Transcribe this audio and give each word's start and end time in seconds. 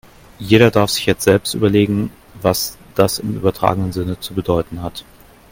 Jeder 0.39 0.71
darf 0.71 0.89
sich 0.89 1.05
jetzt 1.05 1.25
selbst 1.25 1.53
überlegen, 1.53 2.09
was 2.41 2.75
das 2.95 3.19
im 3.19 3.35
übertragenen 3.35 3.91
Sinne 3.91 4.19
zu 4.19 4.33
bedeuten 4.33 4.81
hat. 4.81 5.05